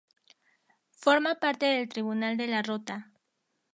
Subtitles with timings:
[0.97, 3.11] Forma parte del Tribunal de la Rota.